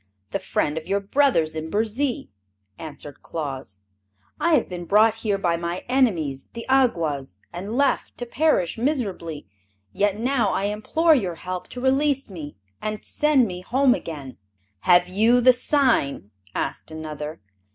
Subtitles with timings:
[0.31, 2.31] "The friend of your brothers in Burzee,"
[2.79, 3.81] answered Claus.
[4.39, 9.45] "I have been brought here by my enemies, the Awgwas, and left to perish miserably.
[9.93, 14.37] Yet now I implore your help to release me and to send me home again."
[14.79, 17.39] "Have you the sign?" asked another.